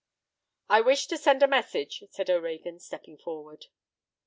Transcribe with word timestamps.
"I 0.67 0.81
wish 0.81 1.05
to 1.09 1.17
send 1.19 1.43
a 1.43 1.47
message," 1.47 2.03
said 2.09 2.27
O'Reagan, 2.27 2.79
stepping 2.79 3.19
forward. 3.19 3.67